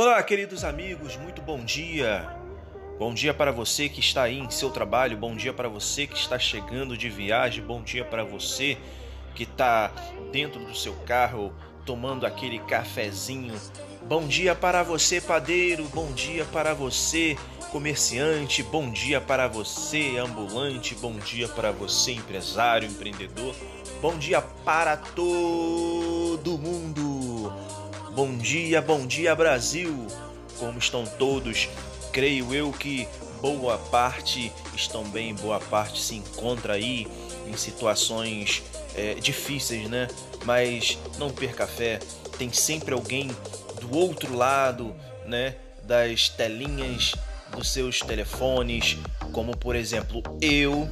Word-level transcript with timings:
Olá, 0.00 0.22
queridos 0.22 0.62
amigos, 0.62 1.16
muito 1.16 1.42
bom 1.42 1.58
dia. 1.58 2.24
Bom 3.00 3.12
dia 3.12 3.34
para 3.34 3.50
você 3.50 3.88
que 3.88 3.98
está 3.98 4.22
aí 4.22 4.38
em 4.38 4.48
seu 4.48 4.70
trabalho, 4.70 5.16
bom 5.16 5.34
dia 5.34 5.52
para 5.52 5.68
você 5.68 6.06
que 6.06 6.16
está 6.16 6.38
chegando 6.38 6.96
de 6.96 7.10
viagem, 7.10 7.64
bom 7.64 7.82
dia 7.82 8.04
para 8.04 8.22
você 8.22 8.78
que 9.34 9.42
está 9.42 9.90
dentro 10.30 10.64
do 10.64 10.72
seu 10.72 10.94
carro 11.04 11.52
tomando 11.84 12.24
aquele 12.24 12.60
cafezinho. 12.60 13.60
Bom 14.04 14.24
dia 14.28 14.54
para 14.54 14.84
você, 14.84 15.20
padeiro, 15.20 15.82
bom 15.92 16.12
dia 16.12 16.44
para 16.44 16.74
você, 16.74 17.36
comerciante, 17.72 18.62
bom 18.62 18.92
dia 18.92 19.20
para 19.20 19.48
você, 19.48 20.16
ambulante, 20.16 20.94
bom 20.94 21.14
dia 21.14 21.48
para 21.48 21.72
você, 21.72 22.12
empresário, 22.12 22.88
empreendedor. 22.88 23.52
Bom 24.00 24.16
dia 24.16 24.40
para 24.40 24.96
todo 24.96 26.56
mundo. 26.56 27.17
Bom 28.18 28.36
dia, 28.36 28.82
bom 28.82 29.06
dia, 29.06 29.32
Brasil. 29.32 30.08
Como 30.58 30.76
estão 30.76 31.04
todos? 31.04 31.68
creio 32.10 32.52
eu 32.52 32.72
que 32.72 33.06
boa 33.40 33.78
parte 33.78 34.52
estão 34.74 35.04
bem, 35.04 35.36
boa 35.36 35.60
parte 35.60 36.02
se 36.02 36.16
encontra 36.16 36.72
aí 36.72 37.06
em 37.46 37.56
situações 37.56 38.60
é, 38.96 39.14
difíceis, 39.14 39.88
né? 39.88 40.08
Mas 40.44 40.98
não 41.16 41.30
perca 41.30 41.64
fé, 41.64 42.00
tem 42.36 42.52
sempre 42.52 42.92
alguém 42.92 43.30
do 43.80 43.96
outro 43.96 44.34
lado, 44.34 44.96
né? 45.24 45.54
Das 45.84 46.28
telinhas 46.28 47.14
dos 47.52 47.70
seus 47.72 48.00
telefones, 48.00 48.98
como 49.30 49.56
por 49.56 49.76
exemplo 49.76 50.24
eu, 50.42 50.90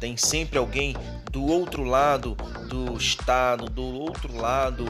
tem 0.00 0.16
sempre 0.16 0.56
alguém 0.56 0.96
do 1.30 1.44
outro 1.44 1.84
lado 1.84 2.34
do 2.66 2.96
estado, 2.96 3.66
do 3.66 3.84
outro 3.84 4.34
lado 4.34 4.86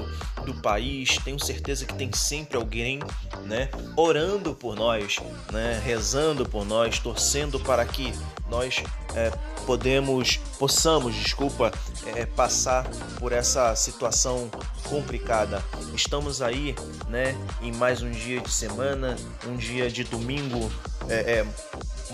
do 0.46 0.54
país. 0.54 1.18
Tenho 1.22 1.38
certeza 1.38 1.84
que 1.84 1.92
tem 1.94 2.10
sempre 2.12 2.56
alguém, 2.56 3.00
né, 3.44 3.68
orando 3.96 4.54
por 4.54 4.74
nós, 4.76 5.18
né, 5.52 5.80
rezando 5.84 6.48
por 6.48 6.64
nós, 6.64 6.98
torcendo 6.98 7.60
para 7.60 7.84
que 7.84 8.14
nós 8.48 8.82
é, 9.14 9.30
podemos, 9.66 10.38
possamos, 10.58 11.14
desculpa, 11.14 11.72
é, 12.14 12.24
passar 12.24 12.88
por 13.18 13.32
essa 13.32 13.74
situação 13.74 14.48
complicada. 14.84 15.62
Estamos 15.92 16.40
aí, 16.40 16.74
né, 17.08 17.36
em 17.60 17.72
mais 17.72 18.00
um 18.02 18.10
dia 18.10 18.40
de 18.40 18.50
semana, 18.50 19.16
um 19.46 19.56
dia 19.56 19.90
de 19.90 20.04
domingo, 20.04 20.70
é, 21.08 21.40
é 21.40 21.46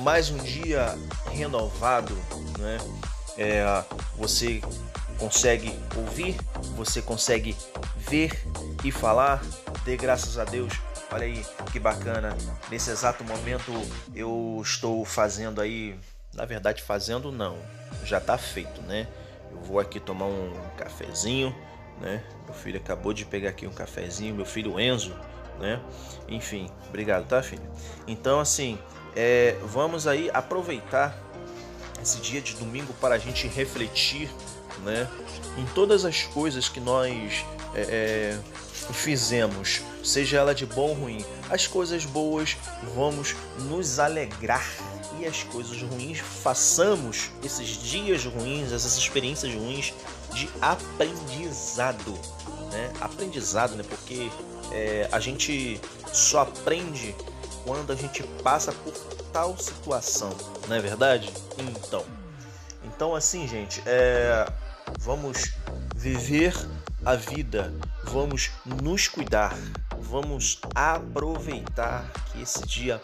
mais 0.00 0.30
um 0.30 0.38
dia 0.38 0.96
renovado, 1.30 2.16
né? 2.58 2.78
É, 3.36 3.64
você 4.16 4.60
consegue 5.18 5.74
ouvir, 5.96 6.36
você 6.76 7.00
consegue 7.00 7.56
ver 8.12 8.30
e 8.84 8.92
falar. 8.92 9.42
Dê 9.86 9.96
graças 9.96 10.38
a 10.38 10.44
Deus. 10.44 10.74
Olha 11.10 11.24
aí 11.24 11.42
que 11.72 11.80
bacana. 11.80 12.36
Nesse 12.70 12.90
exato 12.90 13.24
momento 13.24 13.72
eu 14.14 14.60
estou 14.62 15.02
fazendo 15.02 15.62
aí, 15.62 15.98
na 16.34 16.44
verdade 16.44 16.82
fazendo 16.82 17.32
não, 17.32 17.56
já 18.04 18.18
está 18.18 18.36
feito, 18.36 18.82
né? 18.82 19.08
Eu 19.50 19.62
vou 19.62 19.80
aqui 19.80 19.98
tomar 19.98 20.26
um 20.26 20.52
cafezinho, 20.76 21.56
né? 22.02 22.22
Meu 22.44 22.54
filho 22.54 22.78
acabou 22.78 23.14
de 23.14 23.24
pegar 23.24 23.48
aqui 23.48 23.66
um 23.66 23.72
cafezinho, 23.72 24.34
meu 24.34 24.44
filho 24.44 24.78
Enzo, 24.78 25.16
né? 25.58 25.80
Enfim, 26.28 26.70
obrigado, 26.88 27.26
tá, 27.26 27.42
filho? 27.42 27.62
Então, 28.06 28.40
assim, 28.40 28.78
é, 29.16 29.56
vamos 29.64 30.06
aí 30.06 30.30
aproveitar 30.34 31.16
esse 32.02 32.20
dia 32.20 32.42
de 32.42 32.56
domingo 32.56 32.92
para 32.94 33.14
a 33.14 33.18
gente 33.18 33.46
refletir 33.46 34.30
né, 34.84 35.08
em 35.56 35.64
todas 35.74 36.04
as 36.04 36.22
coisas 36.22 36.68
que 36.68 36.80
nós 36.80 37.44
é, 37.74 37.80
é, 37.80 38.92
fizemos, 38.92 39.80
seja 40.02 40.38
ela 40.38 40.54
de 40.54 40.66
bom 40.66 40.88
ou 40.88 40.94
ruim. 40.94 41.24
As 41.50 41.66
coisas 41.66 42.04
boas 42.04 42.56
vamos 42.94 43.34
nos 43.58 43.98
alegrar 43.98 44.66
e 45.18 45.26
as 45.26 45.42
coisas 45.44 45.80
ruins 45.82 46.18
façamos 46.18 47.30
esses 47.44 47.68
dias 47.68 48.24
ruins, 48.24 48.72
essas 48.72 48.96
experiências 48.96 49.54
ruins 49.54 49.94
de 50.32 50.48
aprendizado, 50.60 52.12
né? 52.72 52.92
Aprendizado, 53.00 53.74
né? 53.76 53.84
Porque 53.88 54.30
é, 54.72 55.08
a 55.12 55.20
gente 55.20 55.80
só 56.12 56.40
aprende 56.40 57.14
quando 57.64 57.92
a 57.92 57.96
gente 57.96 58.22
passa 58.42 58.72
por 58.72 58.92
tal 59.32 59.56
situação, 59.56 60.30
não 60.68 60.76
é 60.76 60.80
verdade? 60.80 61.32
Então, 61.58 62.04
então 62.84 63.14
assim, 63.14 63.46
gente, 63.46 63.82
é, 63.86 64.46
vamos 64.98 65.52
viver 65.94 66.54
a 67.04 67.14
vida, 67.14 67.72
vamos 68.04 68.50
nos 68.64 69.08
cuidar, 69.08 69.56
vamos 70.00 70.60
aproveitar 70.74 72.10
que 72.30 72.42
esse 72.42 72.64
dia 72.66 73.00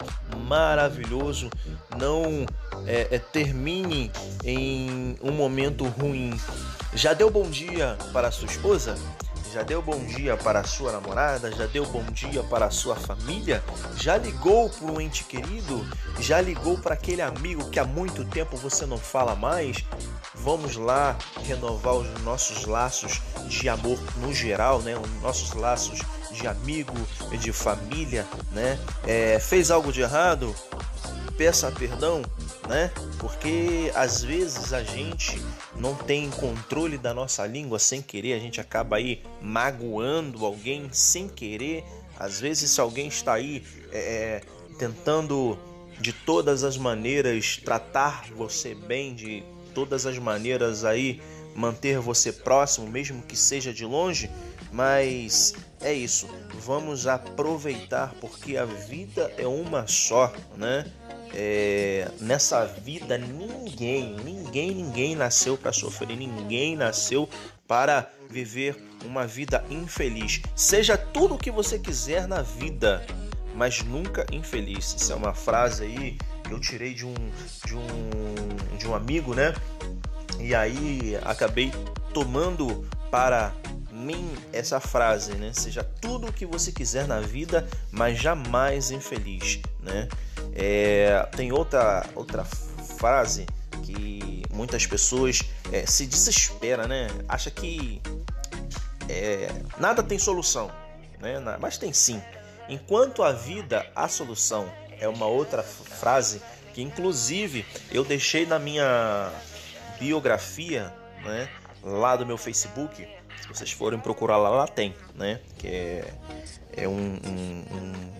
maravilhoso 0.47 1.49
não 1.97 2.45
é, 2.85 3.07
é, 3.11 3.19
termine 3.19 4.11
em 4.43 5.17
um 5.21 5.31
momento 5.31 5.85
ruim. 5.85 6.39
Já 6.93 7.13
deu 7.13 7.29
bom 7.29 7.49
dia 7.49 7.97
para 8.13 8.29
a 8.29 8.31
sua 8.31 8.47
esposa? 8.47 8.95
Já 9.51 9.63
deu 9.63 9.81
bom 9.81 10.05
dia 10.05 10.37
para 10.37 10.59
a 10.59 10.63
sua 10.63 10.91
namorada? 10.91 11.51
Já 11.51 11.65
deu 11.65 11.83
bom 11.87 12.03
dia 12.11 12.43
para 12.43 12.69
sua 12.69 12.95
família? 12.95 13.63
Já 13.95 14.15
ligou 14.15 14.69
para 14.69 14.91
um 14.91 15.01
ente 15.01 15.23
querido? 15.23 15.83
Já 16.19 16.39
ligou 16.39 16.77
para 16.77 16.93
aquele 16.93 17.23
amigo 17.23 17.67
que 17.71 17.79
há 17.79 17.83
muito 17.83 18.23
tempo 18.23 18.55
você 18.55 18.85
não 18.85 18.97
fala 18.97 19.35
mais? 19.35 19.83
Vamos 20.41 20.77
lá 20.77 21.17
renovar 21.43 21.95
os 21.95 22.21
nossos 22.23 22.65
laços 22.65 23.21
de 23.47 23.67
amor 23.67 23.99
no 24.17 24.33
geral, 24.33 24.81
né? 24.81 24.97
Os 24.97 25.21
nossos 25.21 25.53
laços 25.53 25.99
de 26.31 26.47
amigo, 26.47 26.93
de 27.39 27.51
família, 27.51 28.25
né? 28.51 28.79
É, 29.05 29.39
fez 29.39 29.69
algo 29.69 29.91
de 29.91 30.01
errado? 30.01 30.55
Peça 31.37 31.71
perdão, 31.71 32.21
né? 32.67 32.91
Porque 33.17 33.91
às 33.95 34.23
vezes 34.23 34.71
a 34.71 34.83
gente 34.83 35.41
não 35.75 35.93
tem 35.93 36.29
controle 36.29 36.97
da 36.97 37.13
nossa 37.13 37.45
língua 37.45 37.79
sem 37.79 38.01
querer, 38.01 38.33
a 38.33 38.39
gente 38.39 38.61
acaba 38.61 38.97
aí 38.97 39.23
magoando 39.41 40.45
alguém 40.45 40.89
sem 40.91 41.27
querer. 41.27 41.83
Às 42.17 42.39
vezes, 42.39 42.71
se 42.71 42.81
alguém 42.81 43.07
está 43.07 43.33
aí 43.33 43.63
é, 43.91 43.99
é 43.99 44.41
tentando 44.77 45.57
de 45.99 46.13
todas 46.13 46.63
as 46.63 46.77
maneiras 46.77 47.59
tratar 47.63 48.25
você 48.33 48.73
bem, 48.73 49.13
de 49.13 49.43
todas 49.73 50.05
as 50.05 50.17
maneiras 50.17 50.83
aí 50.85 51.21
manter 51.55 51.99
você 51.99 52.31
próximo, 52.31 52.87
mesmo 52.87 53.21
que 53.23 53.35
seja 53.35 53.73
de 53.73 53.85
longe, 53.85 54.29
mas 54.71 55.55
é 55.81 55.93
isso. 55.93 56.29
Vamos 56.59 57.07
aproveitar 57.07 58.13
porque 58.21 58.57
a 58.57 58.65
vida 58.65 59.31
é 59.37 59.47
uma 59.47 59.87
só, 59.87 60.31
né? 60.55 60.85
é, 61.33 62.09
nessa 62.19 62.65
vida 62.65 63.17
ninguém, 63.17 64.15
ninguém, 64.23 64.73
ninguém 64.73 65.15
nasceu 65.15 65.57
para 65.57 65.71
sofrer, 65.71 66.15
ninguém 66.15 66.75
nasceu 66.75 67.29
para 67.67 68.09
viver 68.29 68.75
uma 69.05 69.27
vida 69.27 69.63
infeliz. 69.69 70.41
Seja 70.55 70.97
tudo 70.97 71.35
o 71.35 71.37
que 71.37 71.51
você 71.51 71.77
quiser 71.77 72.27
na 72.27 72.41
vida, 72.41 73.05
mas 73.55 73.83
nunca 73.83 74.25
infeliz. 74.31 74.95
Isso 74.97 75.11
é 75.11 75.15
uma 75.15 75.33
frase 75.33 75.83
aí 75.83 76.17
eu 76.53 76.59
tirei 76.59 76.93
de 76.93 77.05
um 77.05 77.13
de 77.65 77.75
um 77.75 78.77
de 78.77 78.87
um 78.87 78.95
amigo, 78.95 79.33
né? 79.33 79.53
E 80.39 80.55
aí 80.55 81.17
acabei 81.23 81.71
tomando 82.13 82.87
para 83.11 83.53
mim 83.91 84.33
essa 84.53 84.79
frase, 84.79 85.33
né? 85.35 85.51
Seja 85.53 85.83
tudo 85.83 86.27
o 86.27 86.33
que 86.33 86.45
você 86.45 86.71
quiser 86.71 87.07
na 87.07 87.19
vida, 87.19 87.67
mas 87.91 88.17
jamais 88.17 88.91
infeliz, 88.91 89.59
né? 89.81 90.07
É, 90.53 91.27
tem 91.35 91.51
outra, 91.51 92.05
outra 92.15 92.43
frase 92.45 93.45
que 93.83 94.43
muitas 94.51 94.85
pessoas 94.85 95.41
é, 95.71 95.85
se 95.85 96.05
desespera, 96.05 96.87
né? 96.87 97.07
Acha 97.27 97.51
que 97.51 98.01
é, 99.07 99.49
nada 99.77 100.01
tem 100.01 100.17
solução, 100.17 100.71
né? 101.19 101.39
Mas 101.59 101.77
tem 101.77 101.91
sim. 101.91 102.21
Enquanto 102.69 103.23
a 103.23 103.31
vida 103.31 103.85
há 103.95 104.07
solução 104.07 104.71
é 104.99 105.07
uma 105.07 105.25
outra 105.25 105.63
frase 105.63 106.41
que 106.73 106.81
inclusive 106.81 107.65
eu 107.91 108.03
deixei 108.03 108.45
na 108.45 108.59
minha 108.59 109.31
biografia, 109.99 110.93
né? 111.23 111.49
Lá 111.83 112.15
do 112.15 112.25
meu 112.25 112.37
Facebook. 112.37 113.07
Se 113.41 113.47
vocês 113.47 113.71
forem 113.71 113.99
procurar 113.99 114.37
lá, 114.37 114.49
lá 114.49 114.67
tem, 114.67 114.95
né? 115.15 115.39
Que 115.57 115.67
é, 115.67 116.13
é 116.77 116.87
um, 116.87 117.19
um, 117.25 117.65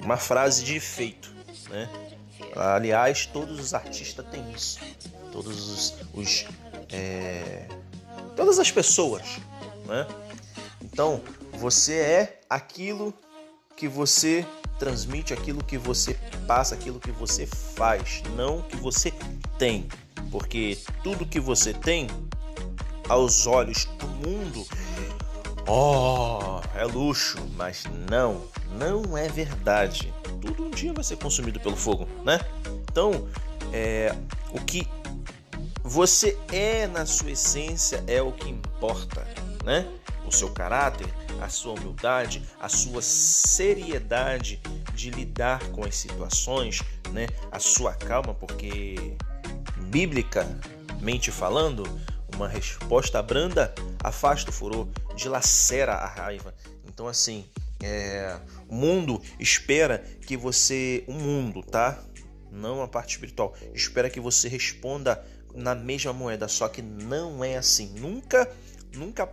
uma 0.02 0.18
frase 0.18 0.64
de 0.64 0.76
efeito, 0.76 1.32
né? 1.70 1.90
Aliás, 2.56 3.26
todos 3.26 3.60
os 3.60 3.74
artistas 3.74 4.26
têm 4.28 4.52
isso. 4.52 4.80
Todos 5.32 5.70
os. 5.70 5.96
os 6.14 6.46
é, 6.92 7.68
todas 8.36 8.60
as 8.60 8.72
pessoas. 8.72 9.40
Né? 9.86 10.08
Então, 10.82 11.22
você 11.54 11.96
é 11.98 12.42
aquilo 12.50 13.14
que 13.76 13.88
você 13.88 14.46
transmite, 14.80 15.34
aquilo 15.34 15.64
que 15.64 15.78
você 15.78 16.16
passa, 16.48 16.74
aquilo 16.74 17.00
que 17.00 17.12
você 17.12 17.46
faz, 17.46 18.24
não 18.36 18.62
que 18.62 18.78
você 18.78 19.14
tem. 19.58 19.88
Porque 20.32 20.78
tudo 21.04 21.26
que 21.26 21.40
você 21.40 21.74
tem, 21.74 22.08
aos 23.08 23.46
olhos 23.46 23.86
do 24.00 24.08
mundo, 24.08 24.66
Oh, 25.72 26.62
é 26.74 26.84
luxo, 26.84 27.38
mas 27.56 27.84
não, 28.10 28.42
não 28.72 29.16
é 29.16 29.28
verdade. 29.28 30.12
Tudo 30.42 30.64
um 30.64 30.72
dia 30.72 30.92
vai 30.92 31.04
ser 31.04 31.18
consumido 31.18 31.60
pelo 31.60 31.76
fogo, 31.76 32.08
né? 32.26 32.40
Então, 32.92 33.28
é, 33.72 34.16
o 34.52 34.60
que 34.60 34.88
você 35.84 36.36
é 36.52 36.88
na 36.88 37.06
sua 37.06 37.32
essência 37.32 38.04
é 38.08 38.20
o 38.20 38.32
que 38.32 38.50
importa, 38.50 39.28
né? 39.64 39.88
O 40.26 40.32
seu 40.32 40.50
caráter, 40.50 41.08
a 41.42 41.50
sua 41.50 41.74
humildade, 41.74 42.44
a 42.60 42.70
sua 42.70 43.02
seriedade 43.02 44.62
de 44.94 45.10
lidar 45.10 45.60
com 45.72 45.84
as 45.84 45.96
situações, 45.96 46.82
né? 47.12 47.28
A 47.52 47.60
sua 47.60 47.94
calma, 47.94 48.34
porque 48.34 49.16
biblicamente 49.90 51.32
falando, 51.32 51.84
uma 52.36 52.48
resposta 52.48 53.22
branda 53.22 53.74
afasta 54.04 54.50
o 54.50 54.54
furor, 54.54 54.88
dilacera 55.16 55.94
a 55.94 56.06
raiva. 56.06 56.54
Então, 56.88 57.08
assim, 57.08 57.46
é, 57.82 58.38
o 58.68 58.76
mundo 58.76 59.22
espera 59.40 60.04
que 60.26 60.36
você. 60.36 61.04
O 61.08 61.14
mundo, 61.14 61.64
tá? 61.64 62.04
Não 62.52 62.82
a 62.82 62.88
parte 62.88 63.12
espiritual. 63.12 63.56
Espera 63.74 64.10
que 64.10 64.20
você 64.20 64.48
responda 64.48 65.24
na 65.54 65.74
mesma 65.74 66.14
moeda, 66.14 66.48
só 66.48 66.68
que 66.68 66.82
não 66.82 67.44
é 67.44 67.58
assim. 67.58 67.94
Nunca, 68.00 68.50
nunca 68.94 69.30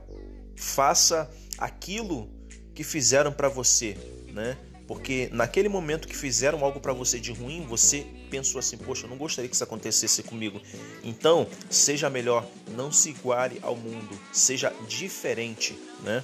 faça 0.57 1.31
aquilo 1.59 2.31
que 2.75 2.85
fizeram 2.85 3.33
para 3.33 3.49
você, 3.49 3.97
né? 4.33 4.57
Porque 4.87 5.29
naquele 5.33 5.69
momento 5.69 6.07
que 6.07 6.17
fizeram 6.17 6.65
algo 6.65 6.79
para 6.79 6.93
você 6.93 7.19
de 7.19 7.33
ruim, 7.33 7.67
você 7.67 8.07
pensou 8.31 8.59
assim: 8.59 8.77
Poxa, 8.77 9.07
eu 9.07 9.11
não 9.11 9.17
gostaria 9.17 9.49
que 9.49 9.55
isso 9.55 9.65
acontecesse 9.65 10.23
comigo. 10.23 10.61
Então, 11.03 11.49
seja 11.69 12.09
melhor, 12.09 12.47
não 12.69 12.93
se 12.93 13.11
iguale 13.11 13.59
ao 13.63 13.75
mundo, 13.75 14.19
seja 14.33 14.73
diferente, 14.87 15.77
né? 16.05 16.23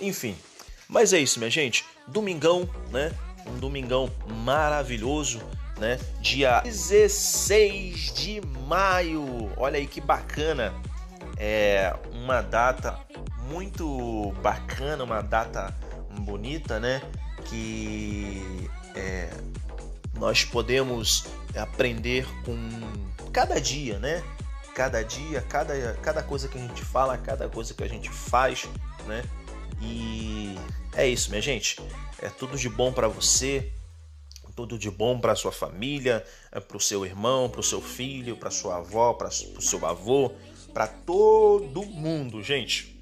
Enfim, 0.00 0.36
mas 0.88 1.12
é 1.12 1.18
isso, 1.18 1.38
minha 1.38 1.50
gente. 1.50 1.84
Domingão, 2.06 2.68
né? 2.90 3.10
Um 3.46 3.58
domingão 3.58 4.10
maravilhoso, 4.44 5.40
né? 5.78 5.98
Dia 6.20 6.60
16 6.60 8.12
de 8.12 8.40
maio. 8.66 9.50
Olha 9.56 9.78
aí 9.78 9.86
que 9.86 10.00
bacana. 10.00 10.74
É 11.36 11.94
uma 12.12 12.42
data 12.42 12.98
muito 13.48 14.32
bacana, 14.42 15.04
uma 15.04 15.22
data 15.22 15.74
bonita, 16.10 16.78
né? 16.78 17.00
que 17.44 18.68
é, 18.94 19.30
nós 20.14 20.44
podemos 20.44 21.24
aprender 21.56 22.26
com 22.44 22.56
cada 23.32 23.60
dia, 23.60 23.98
né? 23.98 24.22
Cada 24.74 25.02
dia, 25.02 25.40
cada, 25.42 25.94
cada 25.94 26.22
coisa 26.22 26.48
que 26.48 26.58
a 26.58 26.60
gente 26.60 26.84
fala, 26.84 27.16
cada 27.16 27.48
coisa 27.48 27.74
que 27.74 27.84
a 27.84 27.88
gente 27.88 28.10
faz, 28.10 28.68
né? 29.06 29.22
E 29.80 30.56
é 30.94 31.06
isso, 31.06 31.30
minha 31.30 31.42
gente. 31.42 31.80
É 32.20 32.28
tudo 32.28 32.56
de 32.56 32.68
bom 32.68 32.92
para 32.92 33.06
você, 33.06 33.72
tudo 34.56 34.78
de 34.78 34.90
bom 34.90 35.18
para 35.18 35.34
sua 35.34 35.52
família, 35.52 36.24
é 36.50 36.58
para 36.60 36.76
o 36.76 36.80
seu 36.80 37.04
irmão, 37.04 37.48
para 37.48 37.60
o 37.60 37.62
seu 37.62 37.80
filho, 37.80 38.36
para 38.36 38.50
sua 38.50 38.76
avó, 38.78 39.12
para 39.12 39.28
o 39.28 39.62
seu 39.62 39.84
avô, 39.86 40.32
para 40.72 40.86
todo 40.86 41.84
mundo, 41.84 42.42
gente. 42.42 42.93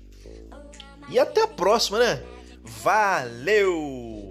E 1.12 1.18
até 1.18 1.42
a 1.42 1.46
próxima, 1.46 1.98
né? 1.98 2.22
Valeu! 2.64 4.21